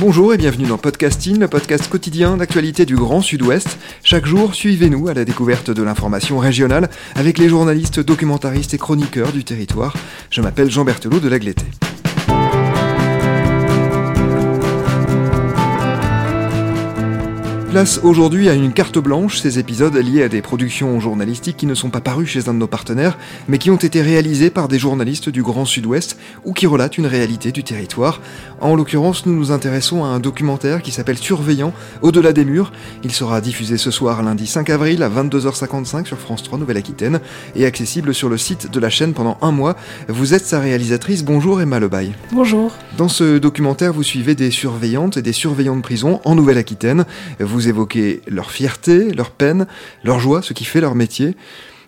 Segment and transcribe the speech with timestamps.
[0.00, 3.76] Bonjour et bienvenue dans Podcasting, le podcast quotidien d'actualité du Grand Sud-Ouest.
[4.02, 9.30] Chaque jour, suivez-nous à la découverte de l'information régionale avec les journalistes, documentaristes et chroniqueurs
[9.30, 9.94] du territoire.
[10.30, 11.66] Je m'appelle Jean Berthelot de Lagleté.
[17.70, 21.76] Place aujourd'hui à une carte blanche ces épisodes liés à des productions journalistiques qui ne
[21.76, 24.80] sont pas parus chez un de nos partenaires, mais qui ont été réalisés par des
[24.80, 28.20] journalistes du Grand Sud-Ouest ou qui relatent une réalité du territoire.
[28.60, 32.72] En l'occurrence, nous nous intéressons à un documentaire qui s'appelle Surveillant, au-delà des murs.
[33.04, 37.20] Il sera diffusé ce soir lundi 5 avril à 22h55 sur France 3 Nouvelle-Aquitaine
[37.54, 39.76] et accessible sur le site de la chaîne pendant un mois.
[40.08, 42.14] Vous êtes sa réalisatrice, bonjour Emma Lebaille.
[42.32, 42.72] Bonjour.
[42.98, 47.04] Dans ce documentaire, vous suivez des surveillantes et des surveillants de prison en Nouvelle-Aquitaine.
[47.38, 49.66] Vous vous évoquez leur fierté, leur peine,
[50.02, 51.36] leur joie, ce qui fait leur métier.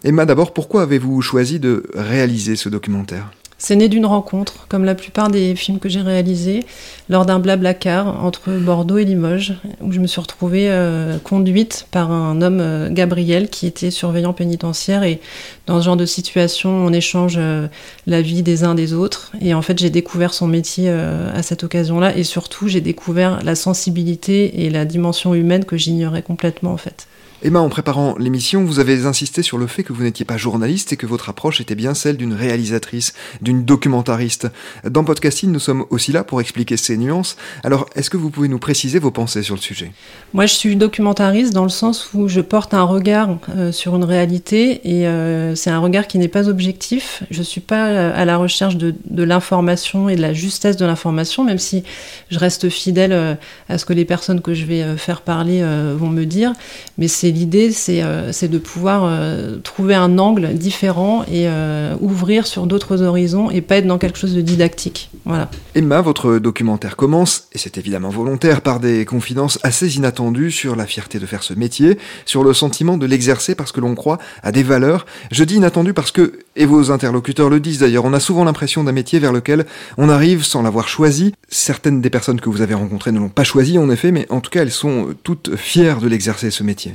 [0.04, 3.30] Emma, d'abord, pourquoi avez-vous choisi de réaliser ce documentaire?
[3.62, 6.66] C'est né d'une rencontre, comme la plupart des films que j'ai réalisés,
[7.08, 12.10] lors d'un blablacar entre Bordeaux et Limoges, où je me suis retrouvée euh, conduite par
[12.10, 15.04] un homme, euh, Gabriel, qui était surveillant pénitentiaire.
[15.04, 15.20] Et
[15.68, 17.68] dans ce genre de situation, on échange euh,
[18.08, 19.30] la vie des uns des autres.
[19.40, 22.16] Et en fait, j'ai découvert son métier à cette occasion-là.
[22.16, 27.06] Et surtout, j'ai découvert la sensibilité et la dimension humaine que j'ignorais complètement, en fait.
[27.44, 30.92] Emma, en préparant l'émission, vous avez insisté sur le fait que vous n'étiez pas journaliste
[30.92, 34.46] et que votre approche était bien celle d'une réalisatrice, d'une documentariste.
[34.88, 37.36] Dans Podcasting, nous sommes aussi là pour expliquer ces nuances.
[37.64, 39.90] Alors, est-ce que vous pouvez nous préciser vos pensées sur le sujet?
[40.34, 44.04] Moi, je suis documentariste dans le sens où je porte un regard euh, sur une
[44.04, 47.24] réalité et euh, c'est un regard qui n'est pas objectif.
[47.32, 50.86] Je ne suis pas euh, à la recherche de, l'information et de la justesse de
[50.86, 51.82] l'information, même si
[52.30, 53.36] je reste fidèle
[53.68, 55.62] à ce que les personnes que je vais faire parler
[55.96, 56.52] vont me dire.
[56.98, 62.46] Mais c'est l'idée, euh, c'est de pouvoir euh, trouver un angle différent et euh, ouvrir
[62.46, 65.10] sur d'autres horizons et pas être dans quelque chose de didactique.
[65.24, 65.50] Voilà.
[65.74, 70.86] Emma, votre documentaire commence, et c'est évidemment volontaire, par des confidences assez inattendues sur la
[70.86, 74.52] fierté de faire ce métier, sur le sentiment de l'exercer parce que l'on croit à
[74.52, 75.06] des valeurs.
[75.30, 78.84] Je dis inattendu parce que, et vos interlocuteurs le disent d'ailleurs, on a souvent l'impression
[78.84, 79.66] d'un métier vers lequel
[79.98, 81.34] on arrive sans l'avoir choisi.
[81.48, 84.40] Certaines des personnes que vous avez rencontrées ne l'ont pas choisi en effet, mais en
[84.40, 86.94] tout cas elles sont toutes fières de l'exercer ce métier.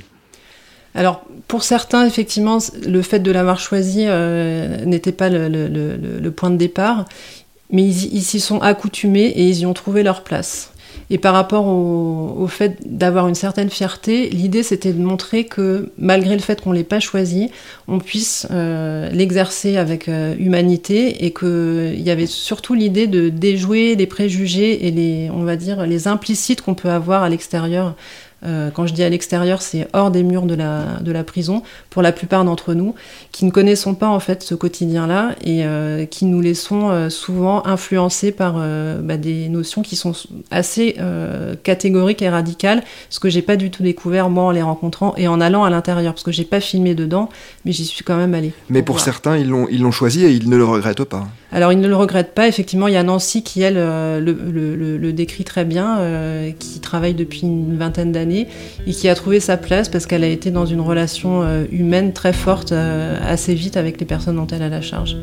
[0.97, 6.57] Alors, pour certains, effectivement, le fait de l'avoir choisi euh, n'était pas le, point de
[6.57, 7.05] départ,
[7.71, 10.73] mais ils, s'y sont accoutumés et ils y ont trouvé leur place.
[11.11, 16.33] Et par rapport au, fait d'avoir une certaine fierté, l'idée c'était de montrer que malgré
[16.33, 17.51] le fait qu'on ne l'ait pas choisi,
[17.87, 23.95] on puisse euh, l'exercer avec euh, humanité et qu'il y avait surtout l'idée de déjouer
[23.95, 27.95] les préjugés et les, on va dire, les implicites qu'on peut avoir à l'extérieur
[28.45, 31.63] euh, quand je dis à l'extérieur, c'est hors des murs de la, de la prison,
[31.89, 32.93] pour la plupart d'entre nous,
[33.31, 37.65] qui ne connaissons pas en fait ce quotidien-là et euh, qui nous laissons euh, souvent
[37.65, 38.57] influencer par
[39.01, 40.13] bah, des notions qui sont
[40.51, 40.97] assez
[41.63, 45.27] catégoriques et radicales, ce que j'ai pas du tout découvert moi en les rencontrant et
[45.27, 47.29] en allant à l'intérieur, parce que j'ai pas filmé dedans,
[47.65, 48.51] mais j'y suis quand même allée.
[48.69, 51.27] Mais pour, certains, ils l'ont, ils l'ont choisi et ils ne le regrettent pas.
[51.51, 54.97] Alors ils ne le regrettent pas, effectivement, il y a Nancy qui, elle, le, le,
[54.97, 55.99] le décrit très bien,
[56.59, 60.27] qui travaille depuis une vingtaine d'années et qui a trouvé sa place parce qu'elle a
[60.27, 64.47] été dans une relation euh, humaine très forte euh, assez vite avec les personnes dont
[64.47, 65.15] elle a la charge.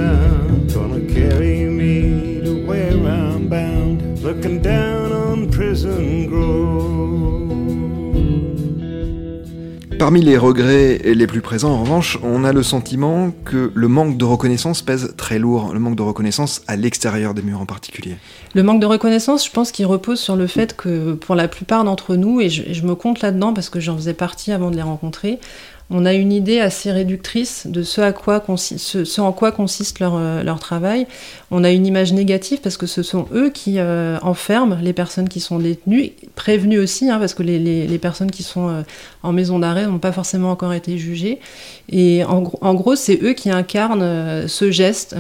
[1.19, 6.92] between these bars, looking down on prison grove.
[9.98, 14.16] Parmi les regrets les plus présents, en revanche, on a le sentiment que le manque
[14.16, 18.16] de reconnaissance pèse très lourd, le manque de reconnaissance à l'extérieur des murs en particulier.
[18.54, 21.84] Le manque de reconnaissance, je pense qu'il repose sur le fait que pour la plupart
[21.84, 24.76] d'entre nous, et je, je me compte là-dedans parce que j'en faisais partie avant de
[24.76, 25.38] les rencontrer,
[25.92, 28.00] on a une idée assez réductrice de ce,
[29.20, 31.06] en quoi consiste leur, euh, leur, travail.
[31.50, 35.28] On a une image négative parce que ce sont eux qui euh, enferment les personnes
[35.28, 38.82] qui sont détenues, prévenues aussi, hein, parce que les, personnes qui sont euh,
[39.22, 41.40] en maison d'arrêt n'ont pas forcément encore été jugées.
[41.90, 45.14] Et en, en gros, c'est eux qui incarnent ce geste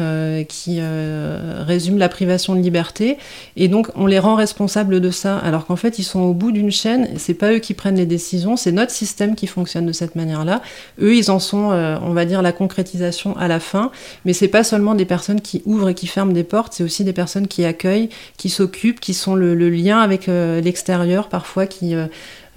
[0.48, 3.18] qui résume la privation de liberté.
[3.56, 6.50] Et donc, on les rend responsables de ça, alors qu'en fait, ils sont au bout
[6.50, 7.10] d'une chaîne.
[7.18, 10.61] C'est pas eux qui prennent les décisions, c'est notre système qui fonctionne de cette manière-là.
[11.00, 13.90] Eux, ils en sont, euh, on va dire, la concrétisation à la fin.
[14.24, 17.04] Mais c'est pas seulement des personnes qui ouvrent et qui ferment des portes, c'est aussi
[17.04, 21.94] des personnes qui accueillent, qui s'occupent, qui sont le, lien avec euh, l'extérieur, parfois, qui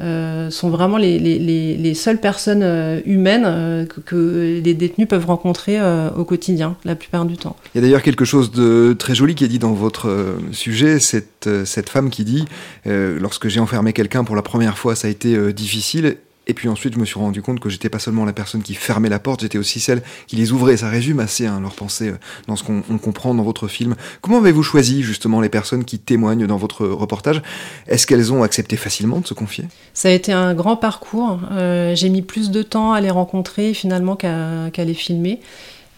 [0.01, 2.63] euh, sont vraiment les, seules personnes
[3.05, 5.79] humaines que, les détenus peuvent rencontrer
[6.17, 7.55] au quotidien, la plupart du temps.
[7.73, 10.99] Il y a d'ailleurs quelque chose de très joli qui est dit dans votre sujet,
[10.99, 12.45] cette, cette femme qui dit,
[12.85, 16.93] lorsque j'ai enfermé quelqu'un pour la première fois, ça a été difficile, et puis ensuite,
[16.93, 19.41] je me suis rendu compte que j'étais pas seulement la personne qui fermait la porte,
[19.41, 20.77] j'étais aussi celle qui les ouvrait.
[20.77, 23.95] Ça résume assez hein, leur pensée euh, dans ce qu'on comprend dans votre film.
[24.21, 27.41] Comment avez-vous choisi justement les personnes qui témoignent dans votre reportage?
[27.87, 29.65] Est-ce qu'elles ont accepté facilement de se confier?
[29.93, 31.39] Ça a été un grand parcours.
[31.51, 35.39] Euh, j'ai mis plus de temps à les rencontrer finalement qu'à les filmer.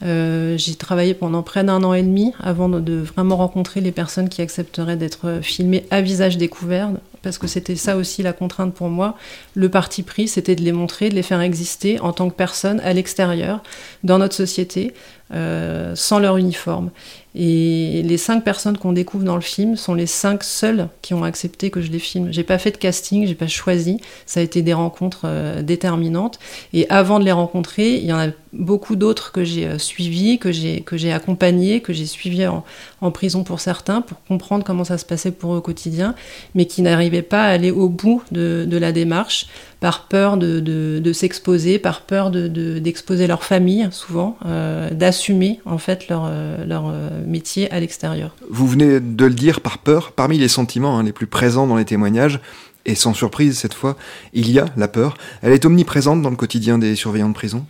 [0.03, 4.29] Euh, j'ai travaillé pendant près d'un an et demi avant de vraiment rencontrer les personnes
[4.29, 6.91] qui accepteraient d'être filmées à visage découvert,
[7.21, 9.17] parce que c'était ça aussi la contrainte pour moi.
[9.55, 12.79] Le parti pris, c'était de les montrer, de les faire exister en tant que personnes
[12.81, 13.61] à l'extérieur,
[14.03, 14.93] dans notre société,
[15.33, 16.89] euh, sans leur uniforme.
[17.35, 21.23] Et les cinq personnes qu'on découvre dans le film sont les cinq seules qui ont
[21.23, 22.29] accepté que je les filme.
[22.31, 23.99] J'ai pas fait de casting, j'ai pas choisi.
[24.25, 26.39] Ça a été des rencontres euh, déterminantes.
[26.73, 30.39] Et avant de les rencontrer, il y en a beaucoup d'autres que j'ai euh, suivis,
[30.39, 34.83] que j'ai que j'ai accompagnés, que j'ai suivis en, prison pour certains, pour comprendre comment
[34.83, 36.15] ça se passait pour eux au quotidien,
[36.55, 39.47] mais qui n'arrivaient pas à aller au bout de, la démarche
[39.79, 46.25] par peur de, s'exposer, par peur d'exposer leur famille, souvent, euh, d'assumer en fait leur,
[46.25, 48.35] euh, euh, métier à l'extérieur.
[48.49, 51.77] Vous venez de le dire, par peur, parmi les sentiments hein, les plus présents dans
[51.77, 52.39] les témoignages,
[52.85, 53.97] et sans surprise cette fois,
[54.33, 55.17] il y a la peur.
[55.41, 57.65] Elle est omniprésente dans le quotidien des surveillants de prison?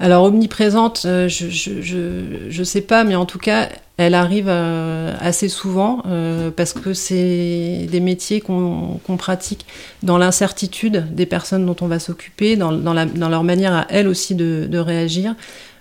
[0.00, 3.68] Alors omniprésente, je, je, je, je, sais pas, mais en tout cas,
[4.00, 9.66] elle arrive euh, assez souvent euh, parce que c'est des métiers qu'on pratique
[10.02, 14.78] dans l'incertitude des personnes dont on va s'occuper, dans, leur manière à elles aussi de,
[14.78, 15.34] réagir.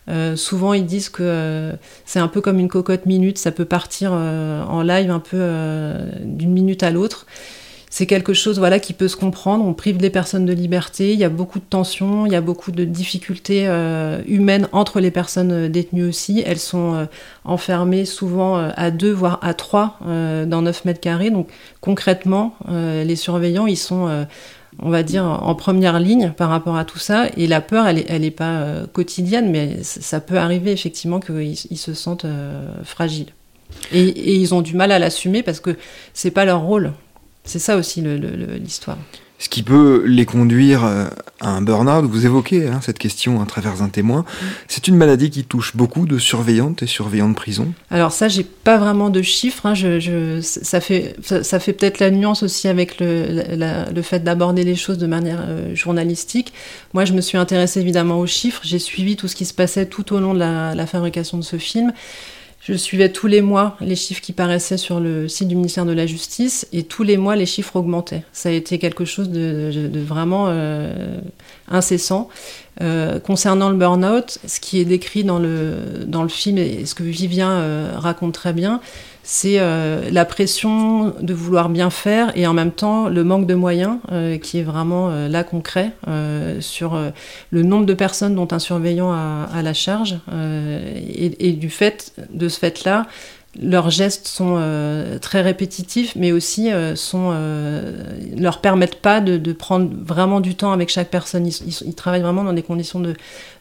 [0.09, 1.71] Euh, souvent, ils disent que
[2.03, 5.41] c'est un peu comme une cocotte minute, ça peut partir en live un peu
[6.25, 7.25] d'une minute à l'autre
[7.99, 9.65] c'est quelque chose voilà qui peut se comprendre.
[9.65, 11.11] On prive les personnes de liberté.
[11.11, 15.01] Il y a beaucoup de tensions, il y a beaucoup de difficultés euh, humaines entre
[15.01, 16.41] les personnes euh, détenues aussi.
[16.45, 17.05] Elles sont euh,
[17.43, 21.29] enfermées souvent à deux voire à trois dans 9 mètres carrés.
[21.29, 21.49] Donc
[21.81, 24.25] concrètement, les surveillants ils sont
[24.81, 27.25] on va dire, en première ligne par rapport à tout ça.
[27.35, 28.63] Et la peur, elle n'est elle est pas
[28.93, 32.27] quotidienne, mais ça peut arriver effectivement qu'ils se sentent
[32.83, 33.33] fragiles.
[33.91, 35.75] Et, et, ils ont du mal à l'assumer parce que
[36.13, 36.93] c'est pas leur rôle.
[37.49, 38.99] C'est ça aussi l'histoire.
[39.39, 41.07] Ce qui peut les conduire euh,
[41.39, 44.23] à un burn-out, vous évoquez hein, cette question à travers un témoin.
[44.67, 47.73] C'est une maladie qui touche beaucoup de surveillantes et surveillants de prison.
[47.89, 49.65] Alors ça, j'ai pas vraiment de chiffres.
[49.65, 49.73] Hein.
[49.73, 54.99] Je, ça fait, ça, fait peut-être la nuance aussi avec le, fait d'aborder les choses
[54.99, 56.53] de manière euh, journalistique.
[56.93, 58.61] Moi, je me suis intéressée évidemment aux chiffres.
[58.63, 61.57] J'ai suivi tout ce qui se passait tout au long de la fabrication de ce
[61.57, 61.93] film.
[62.61, 65.93] Je suivais tous les mois les chiffres qui paraissaient sur le site du ministère de
[65.93, 68.23] la Justice et tous les mois les chiffres augmentaient.
[68.33, 71.19] Ça a été quelque chose de, vraiment euh,
[71.69, 72.29] incessant.
[72.81, 76.95] Euh, concernant le burn-out, ce qui est décrit dans le, dans le film et ce
[76.95, 78.81] que Vivien euh, raconte très bien,
[79.31, 83.53] c'est euh, la pression de vouloir bien faire et en même temps le manque de
[83.53, 85.91] moyens euh, qui est vraiment euh, là concret
[86.61, 86.99] sur
[87.51, 92.57] le nombre de personnes dont un surveillant a, la charge et, du fait de ce
[92.57, 93.05] fait-là
[93.61, 94.61] leurs gestes sont
[95.21, 97.33] très répétitifs, mais aussi sont,
[98.37, 101.47] leur permettent pas de, prendre vraiment du temps avec chaque personne.
[101.47, 103.15] ils, travaillent vraiment dans des conditions de,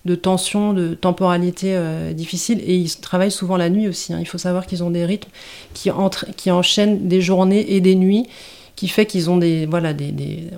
[0.08, 2.60] de tension, de temporalité euh, difficile.
[2.64, 4.12] Et ils travaillent souvent la nuit aussi.
[4.12, 4.18] Hein.
[4.20, 5.30] Il faut savoir qu'ils ont des rythmes
[5.74, 5.90] qui,
[6.36, 8.26] qui enchaînent des journées et des nuits
[8.78, 10.14] qui fait qu'ils ont des, voilà, des,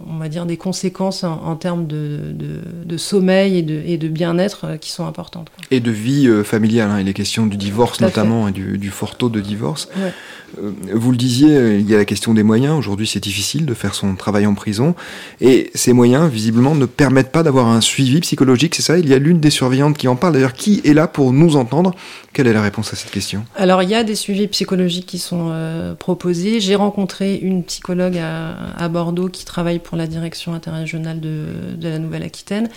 [0.06, 2.34] on va dire des conséquences en, termes de,
[2.84, 5.48] de, sommeil et de, et de bien-être euh, qui sont importantes.
[5.70, 8.90] Et de vie euh, familiale, hein, il est question du divorce notamment et du, du,
[8.90, 9.88] fort taux de divorce.
[9.96, 12.76] Euh, vous le disiez, il y a la question des moyens.
[12.76, 14.94] Aujourd'hui, c'est difficile de faire son travail en prison.
[15.40, 18.98] Et ces moyens, visiblement, ne permettent pas d'avoir un suivi psychologique, c'est ça?
[18.98, 20.34] Il y a l'une des surveillantes qui en parle.
[20.34, 21.94] D'ailleurs, qui est là pour nous entendre?
[22.34, 23.44] Quelle est la réponse à cette question?
[23.56, 26.60] Alors, il y a des suivis psychologiques qui sont euh, proposés.
[26.60, 31.46] J'ai rencontré une psychologue à, Bordeaux qui travaille pour la direction interrégionale de,
[31.80, 32.68] la Nouvelle-Aquitaine.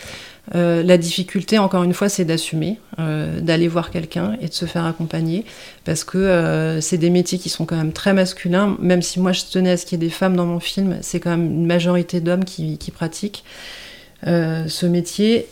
[0.55, 4.65] Euh, la difficulté, encore une fois, c'est d'assumer, euh, d'aller voir quelqu'un et de se
[4.65, 5.45] faire accompagner,
[5.85, 8.77] parce que c'est des métiers qui sont quand même très masculins.
[8.79, 10.97] Même si moi je tenais à ce qu'il y ait des femmes dans mon film,
[11.01, 13.43] c'est quand même une majorité d'hommes qui pratiquent
[14.25, 15.47] ce métier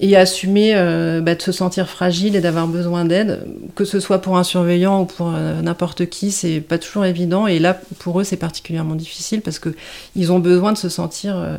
[0.00, 4.18] et assumer euh, bah, de se sentir fragile et d'avoir besoin d'aide, que ce soit
[4.20, 7.46] pour un surveillant ou pour euh, n'importe qui, c'est pas toujours évident.
[7.46, 9.74] Et là, pour eux, c'est particulièrement difficile parce que
[10.14, 11.56] ils ont besoin de se sentir, euh,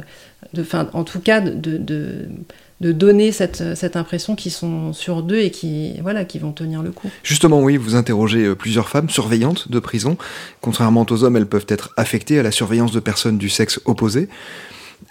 [0.94, 2.30] en tout cas, de
[2.80, 6.92] donner cette, cette impression qu'ils sont sur d'eux et qui, voilà, qui vont tenir le
[6.92, 7.10] coup.
[7.24, 10.18] Justement, oui, vous interrogez plusieurs femmes surveillantes de prison.
[10.62, 14.30] Contrairement aux hommes, elles peuvent être affectées à la surveillance de personnes du sexe opposé.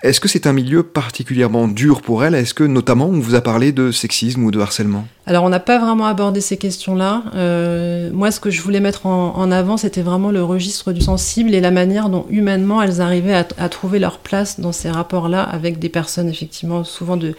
[0.01, 2.37] Est-ce que c'est un milieu particulièrement dur pour elle?
[2.37, 5.09] Est-ce que notamment on vous a parlé de sexisme ou de harcèlement?
[5.27, 7.25] Alors on n'a pas vraiment abordé ces questions-là.
[7.35, 11.53] Euh, moi ce que je voulais mettre en, avant c'était vraiment le registre du sensible
[11.53, 15.79] et la manière dont humainement elles arrivaient à, trouver leur place dans ces rapports-là avec
[15.79, 17.35] des personnes effectivement souvent de,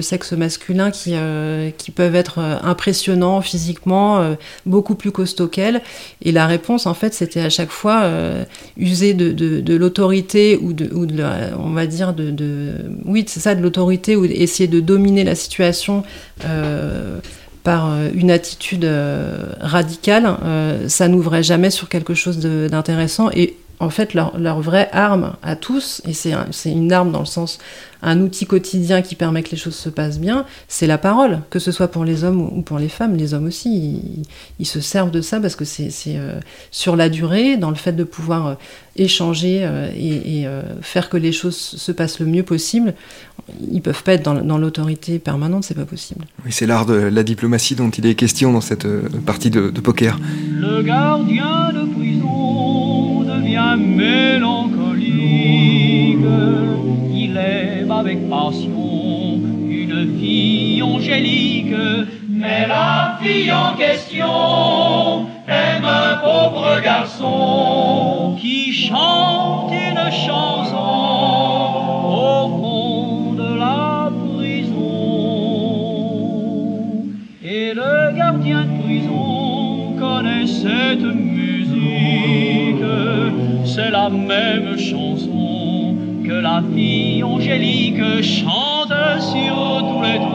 [0.00, 4.34] sexe masculin qui, euh, peuvent être euh, impressionnants physiquement,
[4.66, 5.82] beaucoup plus costauds qu'elles.
[6.22, 8.10] Et la réponse en fait c'était à chaque fois
[8.76, 11.06] user de, l'autorité ou de, ou
[11.62, 16.04] on va dire, de, oui, c'est ça, de l'autorité ou essayer de dominer la situation
[16.44, 17.18] euh,
[17.62, 20.36] par euh, une attitude euh, radicale,
[20.88, 23.30] ça n'ouvrait jamais sur quelque chose d'intéressant.
[23.32, 26.34] Et en fait, leur, leur, vraie arme à tous, et c'est
[26.70, 27.58] une arme dans le sens
[28.04, 31.58] un outil quotidien qui permet que les choses se passent bien, c'est la parole, que
[31.58, 33.16] ce soit pour les hommes ou pour les femmes.
[33.16, 34.24] Les hommes aussi,
[34.58, 36.38] ils, se servent de ça parce que c'est euh,
[36.70, 38.54] sur la durée, dans le fait de pouvoir euh,
[38.96, 40.46] échanger euh, et,
[40.82, 42.94] faire que les choses se passent le mieux possible.
[43.72, 46.26] Ils peuvent pas être dans, l'autorité permanente, c'est pas possible.
[46.44, 48.86] Oui, c'est l'art de la diplomatie dont il est question dans cette
[49.20, 50.18] partie de, de poker.
[50.52, 52.03] Le gardien de prison
[53.76, 54.74] mélancolique
[57.90, 61.74] avec passion une fille angélique.
[62.28, 70.53] Mais la fille en question aime un pauvre garçon qui chante une chanson au
[84.26, 89.56] même chanson que la fille angélique chante sur
[89.88, 90.33] tous les toits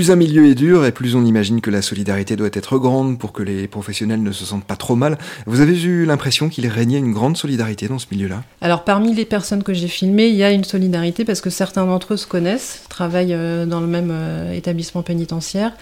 [0.00, 3.18] Plus un milieu est dur et plus on imagine que la solidarité doit être grande
[3.18, 5.18] pour que les professionnels ne se sentent pas trop mal.
[5.44, 8.42] Vous avez eu l'impression qu'il régnait une grande solidarité dans ce milieu-là?
[8.62, 11.84] Alors parmi les personnes que j'ai filmées, il y a une solidarité parce que certains
[11.84, 15.72] d'entre eux se connaissent, travaillent euh, dans le même euh, établissement pénitentiaire.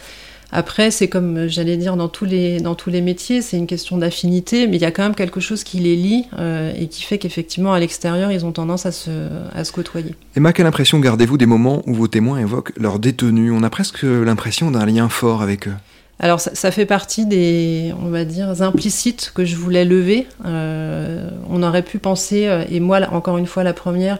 [0.50, 3.66] Après, c'est comme euh, j'allais dire dans tous les, dans tous les métiers, c'est une
[3.66, 6.86] question d'affinité, mais il y a quand même quelque chose qui les lie euh, et
[6.86, 9.10] qui fait qu'effectivement, à l'extérieur, ils ont tendance à se,
[9.54, 10.14] à se côtoyer.
[10.36, 13.52] Emma, quelle impression gardez-vous des moments où vos témoins évoquent leurs détenus?
[13.54, 15.74] On a presque l'impression d'un lien fort avec eux.
[16.20, 20.26] Alors ça, fait partie des, on va dire, implicites que je voulais lever.
[20.46, 24.18] Euh, on aurait pu penser, et moi encore une fois la première,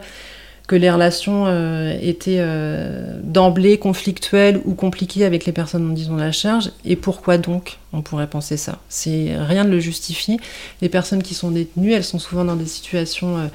[0.69, 6.11] que les relations euh, étaient euh, d'emblée conflictuelles ou compliquées avec les personnes dont ils
[6.11, 6.69] ont la charge.
[6.85, 8.77] Et pourquoi donc on pourrait penser ça?
[8.87, 10.39] C'est rien ne le justifie.
[10.83, 13.49] Les personnes qui sont détenues, elles sont souvent dans des situations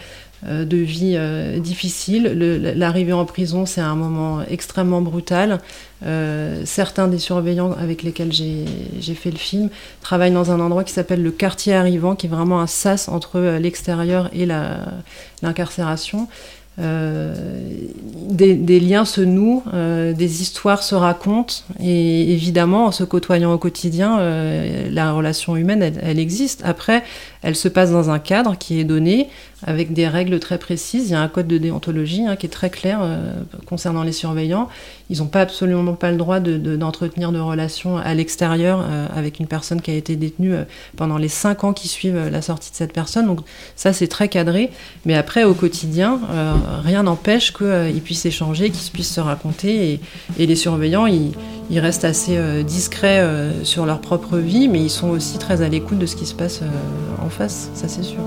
[0.44, 1.16] euh, de vie
[1.60, 2.24] difficiles.
[2.76, 5.60] L'arrivée en prison, c'est un moment extrêmement brutal.
[6.64, 9.70] certains des surveillants avec lesquels j'ai fait le film
[10.02, 13.40] travaillent dans un endroit qui s'appelle le quartier arrivant, qui est vraiment un sas entre
[13.58, 14.44] l'extérieur et
[15.40, 16.28] l'incarcération.
[16.80, 17.32] Euh,
[18.30, 23.58] des, liens se nouent, euh, des histoires se racontent, et évidemment, en se côtoyant au
[23.58, 26.62] quotidien, euh, la relation humaine, elle, existe.
[26.64, 27.04] Après,
[27.44, 29.28] elle se passe dans un cadre qui est donné,
[29.66, 31.08] avec des règles très précises.
[31.08, 33.00] Il y a un code de déontologie hein, qui est très clair
[33.64, 34.68] concernant les surveillants.
[35.08, 38.84] Ils n'ont absolument pas le droit d'entretenir de, relations à l'extérieur
[39.16, 40.54] avec une personne qui a été détenue
[40.96, 43.26] pendant les cinq ans qui suivent la sortie de cette personne.
[43.26, 43.40] Donc
[43.74, 44.70] ça, c'est très cadré.
[45.06, 46.20] Mais après, au quotidien,
[46.82, 50.00] rien n'empêche qu'ils euh, puissent échanger, qu'ils puissent se raconter.
[50.38, 54.90] Et, les surveillants, ils, restent assez euh, discrets euh, sur leur propre vie, mais ils
[54.90, 56.60] sont aussi très à l'écoute de ce qui se passe
[57.24, 58.20] en face, ça c'est sûr.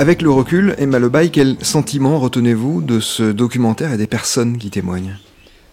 [0.00, 4.70] Avec le recul, Emma Lebaille, quel sentiment retenez-vous de ce documentaire et des personnes qui
[4.70, 5.18] témoignent?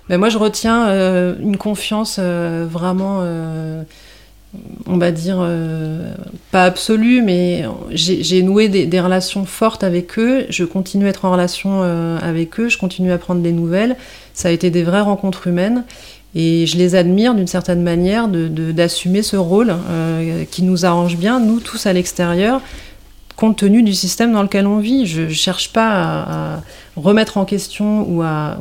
[0.09, 3.83] Ben Moi, je retiens euh, une confiance euh, vraiment, euh,
[4.85, 5.49] on va dire,
[6.51, 10.45] pas absolue, mais j'ai noué des, relations fortes avec eux.
[10.49, 11.81] Je continue à être en relation
[12.21, 13.95] avec eux, je continue à prendre des nouvelles.
[14.33, 15.85] Ça a été des vraies rencontres humaines.
[16.35, 19.73] Et je les admire d'une certaine manière d'assumer de, ce rôle
[20.51, 22.61] qui nous arrange bien, nous tous à l'extérieur,
[23.37, 25.05] compte tenu du système dans lequel on vit.
[25.05, 26.61] Je ne cherche pas à,
[26.97, 28.57] remettre en question ou à,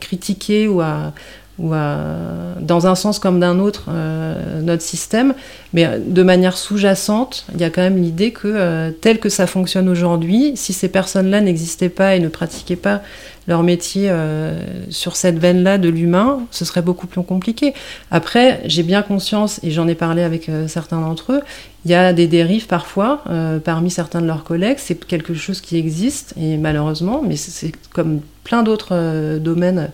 [0.00, 1.12] critiquer ou à,
[1.58, 5.34] dans un sens comme d'un autre, euh, notre système,
[5.72, 9.46] mais de manière sous-jacente, il y a quand même l'idée que euh, tel que ça
[9.46, 13.02] fonctionne aujourd'hui, si ces personnes-là n'existaient pas et ne pratiquaient pas
[13.48, 17.74] leur métier euh, sur cette veine-là de l'humain, ce serait beaucoup plus compliqué.
[18.12, 21.40] Après, j'ai bien conscience, et j'en ai parlé avec certains d'entre eux,
[21.84, 23.24] il y a des dérives parfois
[23.64, 28.20] parmi certains de leurs collègues, c'est quelque chose qui existe, et malheureusement, mais c'est comme
[28.44, 29.90] plein d'autres domaines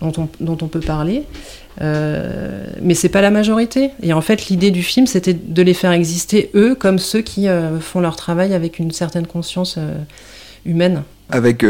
[0.00, 1.24] dont on, peut parler.
[1.80, 3.90] Euh, mais c'est pas la majorité.
[4.02, 7.48] Et en fait, l'idée du film, c'était de les faire exister eux comme ceux qui
[7.48, 9.96] euh, font leur travail avec une certaine conscience euh,
[10.64, 11.02] humaine.
[11.30, 11.64] Avec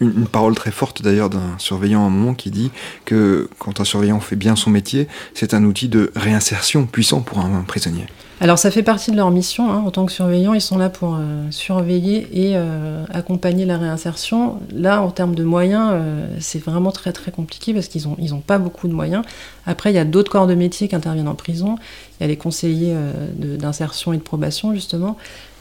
[0.00, 2.70] une, parole très forte d'ailleurs d'un surveillant à un moment qui dit
[3.04, 7.38] que quand un surveillant fait bien son métier, c'est un outil de réinsertion puissant pour
[7.38, 8.06] un prisonnier.
[8.40, 9.70] Alors ça fait partie de leur mission.
[9.70, 9.82] Hein.
[9.86, 14.58] En tant que surveillants, ils sont là pour euh, surveiller et euh, accompagner la réinsertion.
[14.72, 18.40] Là, en termes de moyens, euh, c'est vraiment très très compliqué parce qu'ils n'ont ont
[18.40, 19.24] pas beaucoup de moyens.
[19.66, 21.76] Après, il y a d'autres corps de métier qui interviennent en prison.
[22.18, 22.94] Il y a les conseillers
[23.38, 25.16] d'insertion et de probation, justement.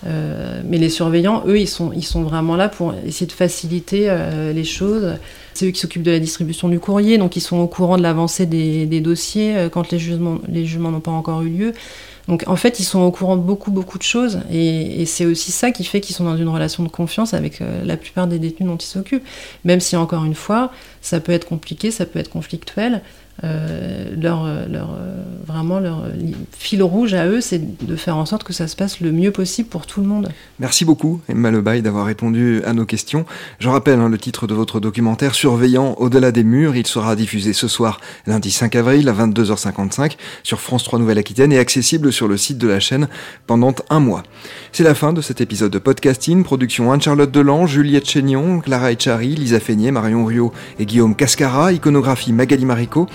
[0.06, 4.14] Mais les surveillants, eux, ils sont, ils sont vraiment là pour essayer de faciliter
[4.54, 5.16] les choses.
[5.54, 8.04] C'est eux qui s'occupent de la distribution du courrier, donc ils sont au courant de
[8.04, 11.74] l'avancée des, dossiers quand les jugements les jugements n'ont pas encore eu lieu.
[12.28, 14.40] Donc en fait, ils sont au courant de beaucoup, beaucoup de choses.
[14.52, 17.84] Et, c'est aussi ça qui fait qu'ils sont dans une relation de confiance avec euh,
[17.84, 19.26] la plupart des détenus dont ils s'occupent.
[19.66, 23.02] Même si, encore une fois, ça peut être compliqué, ça peut être conflictuel.
[23.44, 26.04] Euh, leur, euh, euh, vraiment leur
[26.52, 29.32] fil rouge à eux, c'est de faire en sorte que ça se passe le mieux
[29.32, 30.30] possible pour tout le monde.
[30.60, 33.26] Merci beaucoup, Emma Lebaille, d'avoir répondu à nos questions.
[33.60, 36.76] Je rappelle hein, le titre de votre documentaire Surveillant au-delà des murs.
[36.76, 41.60] Il sera diffusé ce soir, lundi 5 avril à 22h55 sur France 3 Nouvelle-Aquitaine et
[41.60, 43.08] accessible sur le site de la chaîne
[43.48, 44.24] pendant un mois.
[44.72, 46.44] C'est la fin de cet épisode de podcasting.
[46.44, 52.32] Production Anne-Charlotte Delan, Juliette Chénion, Clara Echari, Lisa Feignet, Marion Rio et Guillaume Cascara, iconographie
[52.32, 53.08] Magali Marico.